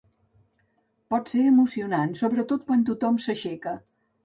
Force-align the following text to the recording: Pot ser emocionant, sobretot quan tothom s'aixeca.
Pot 1.15 1.29
ser 1.33 1.43
emocionant, 1.51 2.17
sobretot 2.23 2.67
quan 2.71 2.89
tothom 2.91 3.23
s'aixeca. 3.29 3.79